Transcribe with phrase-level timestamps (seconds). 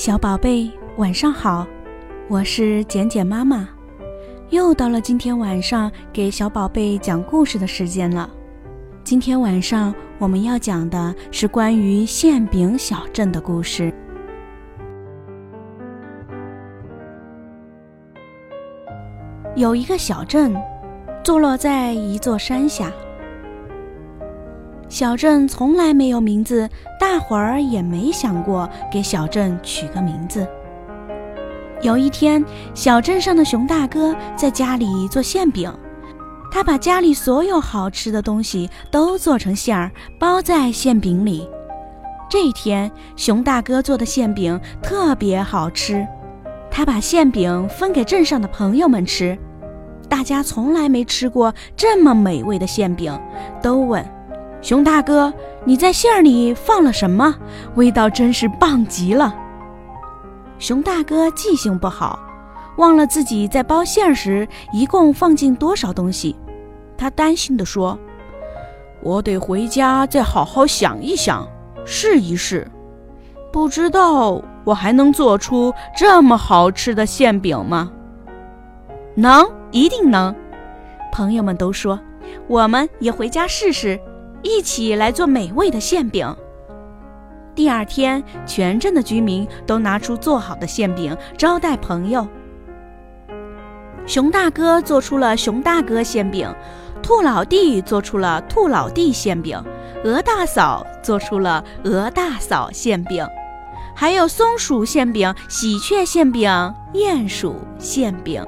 [0.00, 1.66] 小宝贝，晚上好，
[2.26, 3.68] 我是简简妈妈，
[4.48, 8.30] 又到了今天晚上给小宝贝讲故事的时间了。
[9.04, 13.92] 今天晚上我们要讲的是关于馅饼小镇的故事。
[19.54, 20.56] 有一个小镇，
[21.22, 22.90] 坐落在一座山下。
[24.90, 30.44] 小镇从来没有名字，大伙儿也没想过给小镇取个名字。
[31.80, 32.44] 有一天，
[32.74, 35.72] 小镇上的熊大哥在家里做馅饼，
[36.50, 41.48] 他把家里所有好吃的东西都做成馅儿，包在馅饼里。
[42.28, 46.04] 这一天，熊大哥做的馅饼特别好吃，
[46.68, 49.38] 他把馅饼分给镇上的朋友们吃，
[50.08, 53.16] 大家从来没吃过这么美味的馅饼，
[53.62, 54.04] 都问。
[54.62, 55.32] 熊大哥，
[55.64, 57.34] 你在馅儿里放了什么？
[57.76, 59.34] 味道真是棒极了。
[60.58, 62.18] 熊大哥记性不好，
[62.76, 66.36] 忘了自己在包馅儿时一共放进多少东西。
[66.98, 67.98] 他担心地说
[69.02, 71.48] ：“我得回家再好好想一想，
[71.86, 72.70] 试一试。
[73.50, 77.90] 不知道我还能做出这么好吃的馅饼吗？”
[79.16, 80.34] 能，一定能。
[81.10, 81.98] 朋友们都说
[82.46, 83.98] ：“我们也回家试试。”
[84.42, 86.34] 一起来做美味的馅饼。
[87.54, 92.26] 第二天，全镇的居民都拿出做好的馅饼招待朋友。
[94.06, 96.52] 熊大哥做出了熊大哥馅饼，
[97.02, 99.62] 兔老弟做出了兔老弟馅饼，
[100.04, 103.26] 鹅大嫂做出了鹅大嫂馅饼，
[103.94, 106.50] 还有松鼠馅饼、喜鹊馅饼、
[106.94, 108.44] 鼹鼠馅饼。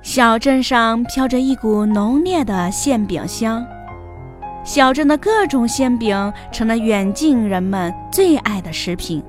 [0.00, 3.64] 小镇上飘着一股浓烈的馅饼香。
[4.64, 9.22] 小镇的各种馅饼成了远近人们最爱的食品，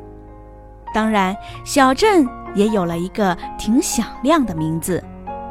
[0.94, 1.36] 当然，
[1.66, 5.04] 小镇也有了一个挺响亮的名字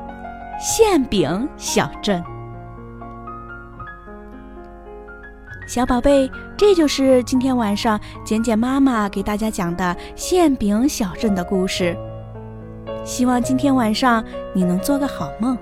[0.60, 2.22] ——馅饼小镇。
[5.66, 11.96] 小宝贝，这就是今天晚上简简妈妈给大家讲的馅饼小镇的故事。
[13.04, 14.22] 希望今天晚上
[14.54, 15.58] 你能做个好梦，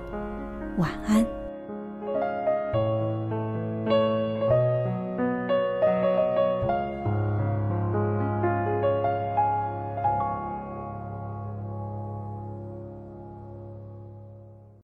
[0.77, 1.25] 晚安。